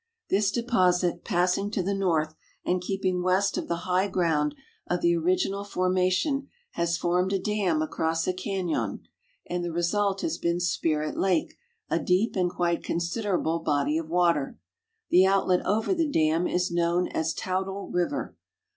[0.31, 2.33] This deposit, passing to the north
[2.65, 4.55] and keeping west of the high ground
[4.87, 9.03] of the original formation, has formed a dam across a canon,
[9.47, 11.55] and the result has been Spirit lake,
[11.87, 14.57] a deep and quite considerable l)ody of water.
[15.11, 18.35] The outlet over the dam is known as Toutle river.